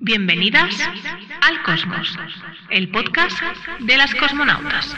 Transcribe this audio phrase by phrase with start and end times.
[0.00, 0.74] Bienvenidas
[1.40, 2.18] al Cosmos,
[2.70, 3.40] el podcast
[3.78, 4.92] de las cosmonautas.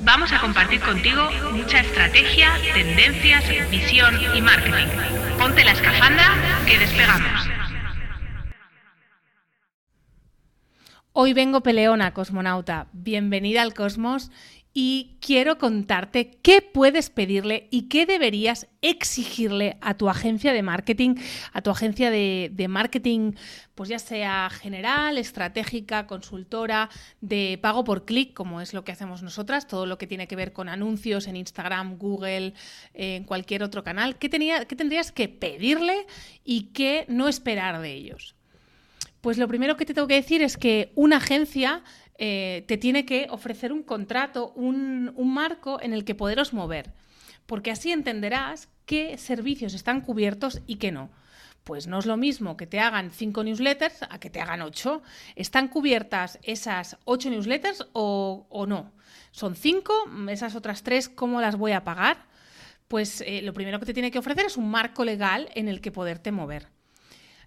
[0.00, 4.86] Vamos a compartir contigo mucha estrategia, tendencias, visión y marketing.
[5.38, 6.34] Ponte la escafandra
[6.66, 7.46] que despegamos.
[11.12, 12.86] Hoy vengo peleona, cosmonauta.
[12.94, 14.30] Bienvenida al Cosmos
[14.76, 21.14] y quiero contarte qué puedes pedirle y qué deberías exigirle a tu agencia de marketing,
[21.52, 23.34] a tu agencia de, marketing,
[23.76, 29.22] pues ya sea general, estratégica, consultora, de pago por clic, como es lo que hacemos
[29.22, 32.54] nosotras, todo lo que tiene que ver con anuncios en Instagram, Google,
[32.94, 36.04] en cualquier otro canal, ¿qué, tenía, qué tendrías que pedirle
[36.44, 38.34] y qué no esperar de ellos?
[39.20, 41.82] Pues lo primero que te tengo que decir es que una agencia
[42.16, 46.92] eh, te tiene que ofrecer un contrato, un, marco en el que poderos mover,
[47.46, 51.10] porque así entenderás qué servicios están cubiertos y qué no.
[51.64, 55.02] Pues no es lo mismo que te hagan cinco newsletters a que te hagan ocho.
[55.34, 58.92] ¿Están cubiertas esas ocho newsletters o, no?
[59.30, 59.94] ¿Son cinco?
[60.28, 62.26] ¿Esas otras tres cómo las voy a pagar?
[62.86, 65.80] Pues eh, lo primero que te tiene que ofrecer es un marco legal en el
[65.80, 66.73] que poderte mover.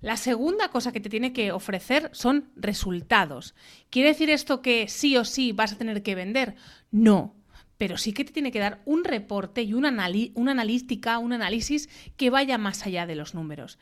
[0.01, 3.55] La segunda cosa que te tiene que ofrecer son resultados.
[3.89, 6.55] ¿Quiere decir esto que sí o sí vas a tener que vender?
[6.91, 7.35] No,
[7.77, 9.89] pero sí que te tiene que dar un reporte y una,
[10.35, 13.77] una, analítica, un análisis que vaya más allá de los números.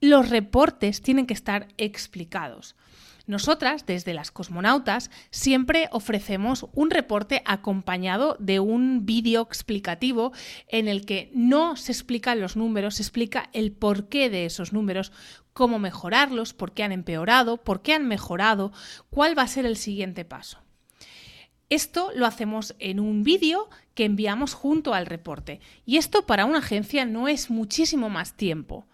[0.00, 2.76] Los reportes tienen que estar explicados.
[3.26, 10.32] Nosotras, desde las cosmonautas, siempre ofrecemos un reporte acompañado de un vídeo explicativo
[10.66, 15.12] en el que no se explican los números, se explica el porqué de esos números,
[15.58, 18.70] cómo mejorarlos, por qué han empeorado, por qué han mejorado,
[19.10, 20.60] cuál va a ser el siguiente paso.
[21.68, 25.58] Esto lo hacemos en un vídeo que enviamos junto al reporte.
[25.84, 28.86] Y esto para una agencia no es muchísimo más tiempo.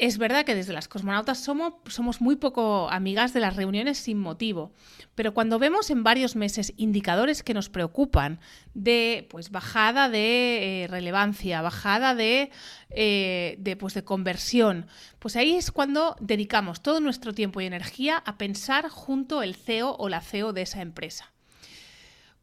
[0.00, 4.72] Es verdad que desde las cosmonautas somos, muy poco amigas de las reuniones sin motivo,
[5.14, 8.40] pero cuando vemos en varios meses indicadores que nos preocupan
[8.72, 12.50] de pues, bajada de eh, relevancia, bajada de,
[12.88, 14.86] eh, de, pues, de conversión,
[15.18, 19.96] pues ahí es cuando dedicamos todo nuestro tiempo y energía a pensar junto el CEO
[19.98, 21.30] o la CEO de esa empresa.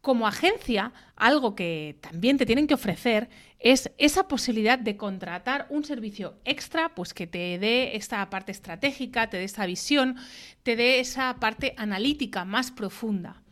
[0.08, 3.28] Como agencia, algo que también te tienen que ofrecer
[3.60, 9.30] es esa posibilidad de contratar un servicio extra, pues que te dé esta parte estratégica,
[9.30, 10.16] te dé esta visión,
[10.64, 13.44] te dé esa parte analítica más profunda.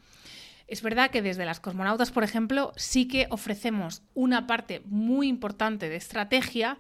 [0.68, 5.90] Es verdad que desde las cosmonautas, por ejemplo, sí que ofrecemos una parte muy importante
[5.90, 6.78] de estrategia,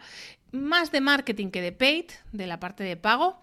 [0.55, 3.39] más de marketing que de paid, de la parte de pago,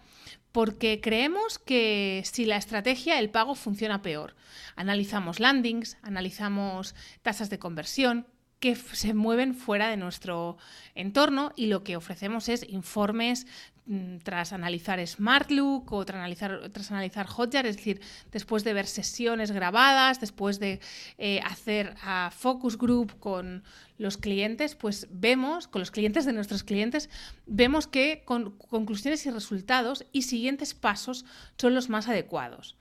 [0.51, 4.35] porque creemos que si la estrategia, el pago funciona peor.
[4.77, 8.27] Analizamos landings, analizamos tasas de conversión
[8.63, 10.57] que se mueven fuera de nuestro
[10.95, 13.47] entorno y lo que ofrecemos es informes
[13.85, 18.01] Mm, tras analizar SmartLook o tras analizar, tras analizar Hotjar, es decir,
[18.31, 20.79] después de ver sesiones grabadas, después de
[21.19, 21.97] eh, hacer
[22.31, 23.65] focus group con
[23.99, 27.11] los clientes, pues vemos, con los clientes de nuestros clientes,
[27.47, 31.25] vemos que con conclusiones y resultados y siguientes pasos
[31.57, 32.77] son los más adecuados.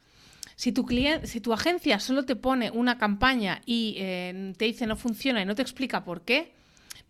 [0.61, 4.85] Si tu, cliente, si tu agencia solo te pone una campaña y eh, te dice
[4.85, 6.53] no funciona y no te explica por qué,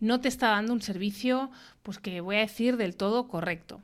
[0.00, 1.50] no te está dando un servicio,
[1.82, 3.82] pues que voy a decir, del todo correcto.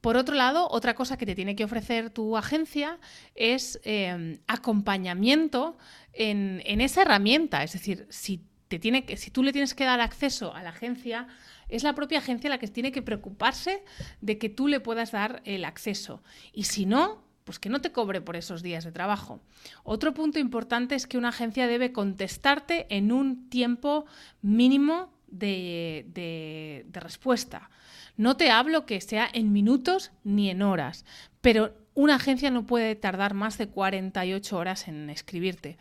[0.00, 2.98] Por otro lado, otra cosa que te tiene que ofrecer tu agencia
[3.36, 5.78] es em, acompañamiento
[6.12, 7.62] en, esa herramienta.
[7.62, 10.70] Es decir, si, te tiene que, si tú le tienes que dar acceso a la
[10.70, 11.28] agencia,
[11.68, 13.84] es la propia agencia la que tiene que preocuparse
[14.20, 16.20] de que tú le puedas dar el acceso.
[16.52, 19.40] Y si no, pues que no te cobre por esos días de trabajo.
[19.84, 24.06] Otro punto importante es que una agencia debe contestarte en un tiempo
[24.42, 27.70] mínimo de, respuesta.
[28.16, 31.04] No te hablo que sea en minutos ni en horas,
[31.40, 35.76] pero una agencia no puede tardar más de 48 horas en escribirte.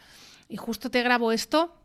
[0.49, 1.82] Y justo te grabo esto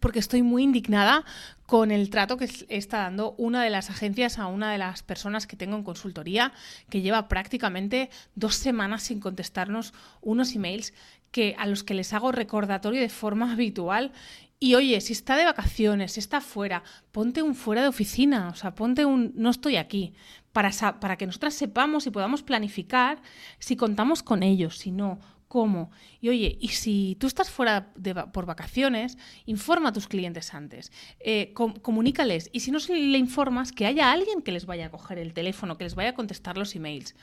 [0.00, 1.24] porque estoy muy indignada
[1.66, 5.46] con el trato que está dando una de las agencias a una de las personas
[5.46, 6.52] que tengo en consultoría,
[6.90, 10.92] que lleva prácticamente dos semanas sin contestarnos unos emails
[11.30, 14.12] que, a los que les hago recordatorio de forma habitual.
[14.58, 18.54] Y oye, si está de vacaciones, si está fuera, ponte un fuera de oficina, o
[18.54, 20.14] sea, ponte un no estoy aquí,
[20.52, 20.70] para,
[21.00, 23.22] para que nosotras sepamos y podamos planificar
[23.58, 25.18] si contamos con ellos, si no,
[25.52, 25.90] cómo.
[26.22, 27.92] Y oye, y si tú estás fuera
[28.32, 30.90] por vacaciones, informa a tus clientes antes,
[31.20, 32.48] eh, comunícales.
[32.54, 35.76] Y si no le informas, que haya alguien que les vaya a coger el teléfono,
[35.76, 37.14] que les vaya a contestar los emails.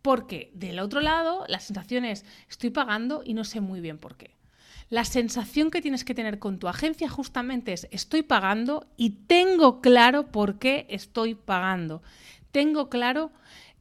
[0.00, 4.16] Porque del otro lado, la sensación es, estoy pagando y no sé muy bien por
[4.16, 4.36] qué.
[4.88, 9.80] La sensación que tienes que tener con tu agencia justamente es estoy pagando y tengo
[9.80, 12.00] claro por qué estoy pagando.
[12.52, 13.32] Tengo claro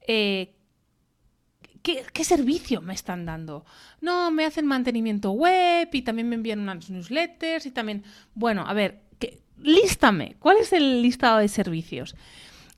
[0.08, 0.56] eh,
[1.86, 3.64] ¿qué, ¿qué, servicio me están dando?
[4.02, 8.04] No, me hacen mantenimiento web y también me envían unas newsletters y también...
[8.34, 9.06] Bueno, a ver,
[9.62, 12.16] lístame, ¿cuál es el listado de servicios?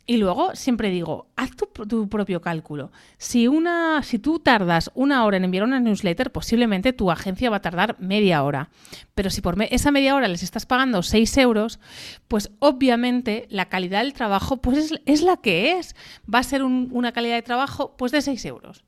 [0.10, 2.94] Y luego siempre digo, haz tu, propio cálculo.
[3.18, 7.58] Si, una, si tú tardas una hora en enviar una newsletter, posiblemente tu agencia va
[7.58, 8.70] a tardar media hora.
[9.16, 11.82] Pero si por esa media hora les estás pagando 6 euros,
[12.30, 15.94] pues obviamente la calidad del trabajo pues es, la que es.
[16.34, 18.86] Va a ser una calidad de trabajo pues de 6 euros.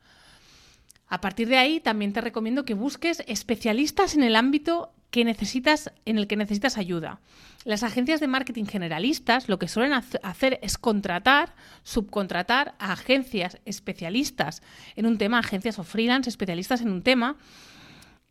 [1.09, 5.91] A partir de ahí también te recomiendo que busques especialistas en el ámbito que necesitas,
[6.05, 7.19] en el que necesitas ayuda.
[7.65, 14.61] Las agencias de marketing generalistas lo que suelen hacer es contratar, subcontratar a agencias especialistas
[14.95, 17.37] en un tema, agencias o freelance especialistas en un tema,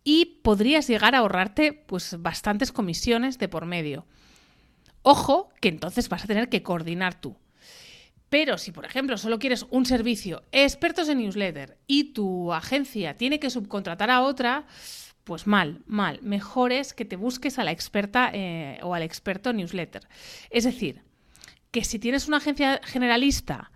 [0.04, 4.06] y podrías llegar a ahorrarte pues bastantes comisiones de por medio.
[5.02, 7.36] Ojo, que entonces vas a tener que coordinar tú.
[8.28, 13.40] Pero si, por ejemplo, solo quieres un servicio expertos en newsletter y tu agencia tiene
[13.40, 14.66] que subcontratar a otra,
[15.24, 16.20] pues mal, mal.
[16.22, 20.08] Mejor es que te busques a la experta eh, o al experto newsletter.
[20.50, 21.02] Es decir,
[21.70, 23.70] que si tienes una agencia generalista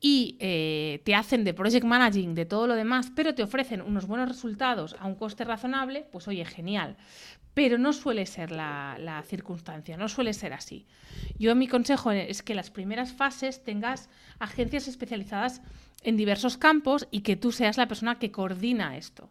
[0.00, 4.06] y eh, te hacen de project managing, de todo lo demás, pero te ofrecen unos
[4.06, 6.96] buenos resultados a un coste razonable, pues oye, genial.
[7.54, 10.86] Pero no suele ser la, circunstancia, no suele ser así.
[11.38, 14.08] Yo mi consejo es que las primeras fases tengas
[14.38, 15.62] agencias especializadas
[16.04, 19.30] en diversos campos y que tú seas la persona que coordina esto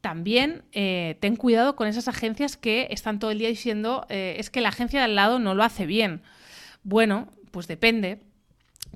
[0.00, 4.48] también eh, ten cuidado con esas agencias que están todo el día diciendo eh, es
[4.48, 6.22] que la agencia de al lado no lo hace bien.
[6.84, 8.20] Bueno, pues depende.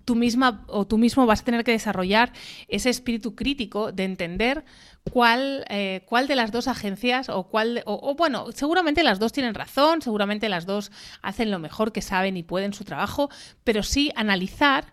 [0.05, 2.33] Tú misma o tú mismo vas a tener que desarrollar
[2.69, 4.65] ese espíritu crítico de entender
[5.11, 9.55] cuál, eh, cuál de las dos agencias o cuál, o, bueno, seguramente las dos tienen
[9.55, 10.91] razón, seguramente las dos
[11.23, 13.31] hacen lo mejor que saben y pueden su trabajo,
[13.65, 14.93] pero sí analizar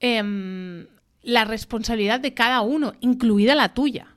[0.00, 0.86] em,
[1.22, 4.16] la responsabilidad de cada uno, incluida la tuya.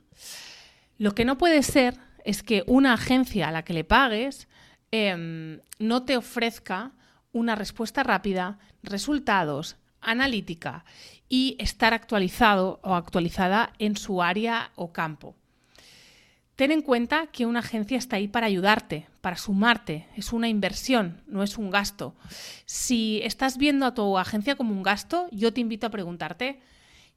[0.98, 4.48] Lo que no puede ser es que una agencia a la que le pagues
[4.90, 6.92] em, no te ofrezca
[7.32, 10.84] una respuesta rápida, resultados, analítica
[11.28, 15.34] y estar actualizado o actualizada en su área o campo.
[16.56, 21.22] Ten en cuenta que una agencia está ahí para ayudarte, para sumarte, es una inversión,
[21.26, 22.14] no es un gasto.
[22.64, 26.60] Si estás viendo a tu agencia como un gasto, yo te invito a preguntarte,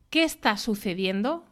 [0.09, 1.45] ¿qué está sucediendo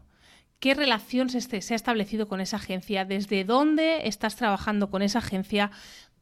[0.60, 5.20] qué relación se, se, ha establecido con esa agencia, desde dónde estás trabajando con esa
[5.20, 5.70] agencia,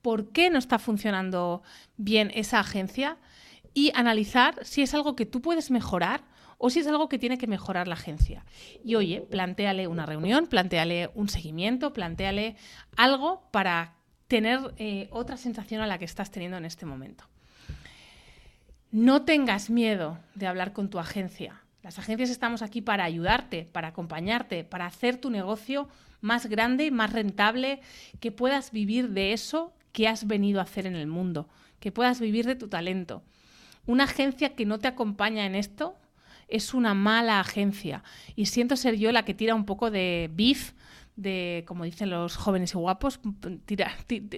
[0.02, 1.64] por qué no está funcionando
[1.96, 3.18] bien esa agencia
[3.74, 6.24] y analizar si es algo que tú puedes mejorar
[6.58, 8.46] o si es algo que tiene que mejorar la agencia.
[8.84, 12.56] Y oye, planteale una reunión, planteale un seguimiento, planteale
[12.96, 13.96] algo para
[14.28, 17.26] tener eh, otra sensación a la que estás teniendo en este momento.
[18.92, 21.64] No tengas miedo de hablar con tu agencia.
[21.82, 25.90] Las agencias estamos aquí para ayudarte, para acompañarte, para hacer tu negocio
[26.22, 27.82] más grande, más rentable,
[28.22, 31.50] que puedas vivir de eso que has venido a hacer en el mundo,
[31.80, 33.24] que puedas vivir de tu talento.
[33.86, 35.98] Una agencia que no te acompaña en esto
[36.48, 38.04] es una mala agencia.
[38.36, 40.74] Y siento ser yo la que tira un poco de beef,
[41.16, 43.20] de, como dicen los jóvenes y guapos,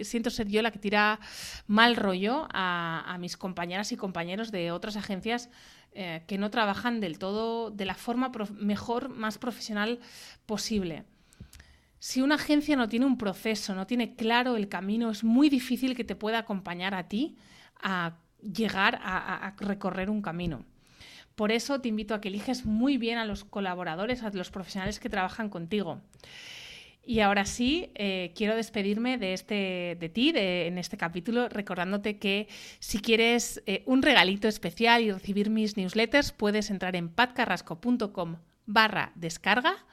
[0.03, 1.19] siento ser yo la que tira
[1.67, 5.49] mal rollo a, a mis compañeras y compañeros de otras agencias
[5.97, 10.01] eh, que no trabajan del todo de la forma mejor, más profesional
[10.45, 11.05] posible.
[11.99, 15.95] Si una agencia no tiene un proceso, no tiene claro el camino, es muy difícil
[15.95, 17.37] que te pueda acompañar a ti
[17.81, 20.65] a llegar a recorrer un camino.
[21.35, 24.99] Por eso te invito a que eliges muy bien a los colaboradores, a los profesionales
[24.99, 26.01] que trabajan contigo.
[27.05, 32.47] Y ahora sí, eh, quiero despedirme de, este, de ti en este capítulo, recordándote que
[32.79, 39.11] si quieres eh, un regalito especial y recibir mis newsletters, puedes entrar en patcarrasco.com barra
[39.13, 39.85] descarga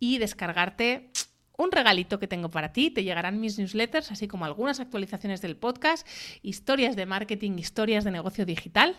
[0.00, 1.10] y descargarte
[1.56, 2.90] un regalito que tengo para ti.
[2.90, 6.06] Te llegarán mis newsletters, así como algunas actualizaciones del podcast,
[6.42, 8.96] historias de marketing, historias de negocio digital.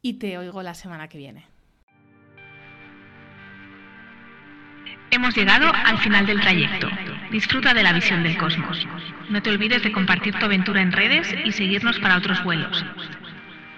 [0.00, 1.46] Y te oigo la semana que viene.
[5.10, 6.88] Hemos llegado al final del trayecto.
[7.30, 8.86] Disfruta de la visión del cosmos.
[9.30, 12.84] No te olvides de compartir tu aventura en redes y seguirnos para otros vuelos.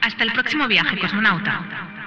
[0.00, 1.99] Hasta el próximo viaje, cosmonauta.